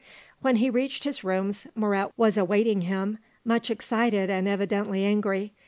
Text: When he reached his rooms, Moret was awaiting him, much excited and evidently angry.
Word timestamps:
When 0.39 0.55
he 0.55 0.71
reached 0.71 1.03
his 1.03 1.23
rooms, 1.23 1.67
Moret 1.75 2.11
was 2.17 2.35
awaiting 2.35 2.81
him, 2.81 3.19
much 3.45 3.69
excited 3.69 4.31
and 4.31 4.47
evidently 4.47 5.05
angry. 5.05 5.53